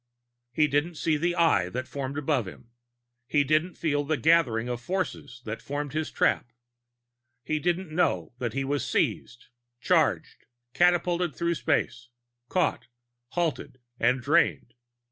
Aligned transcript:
He 0.51 0.65
didn't 0.67 0.95
see 0.95 1.15
the 1.15 1.35
Eye 1.35 1.69
that 1.69 1.87
formed 1.87 2.17
above 2.17 2.47
him. 2.47 2.71
He 3.27 3.43
didn't 3.43 3.75
feel 3.75 4.03
the 4.03 4.17
gathering 4.17 4.67
of 4.67 4.81
forces 4.81 5.43
that 5.45 5.61
formed 5.61 5.93
his 5.93 6.09
trap. 6.09 6.51
He 7.43 7.59
didn't 7.59 7.91
know 7.93 8.33
that 8.39 8.53
he 8.53 8.63
was 8.63 8.83
seized, 8.83 9.49
charged, 9.79 10.47
catapulted 10.73 11.35
through 11.35 11.53
space, 11.53 12.09
caught, 12.49 12.87
halted 13.33 13.77
and 13.99 14.19
drained. 14.23 14.73